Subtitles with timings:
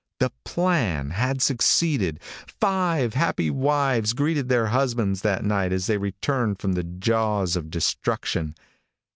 [0.19, 2.19] The plan had succeeded.
[2.59, 7.69] Five happy wives greeted their husbands that night as they returned from the jaws of
[7.69, 8.55] destruction.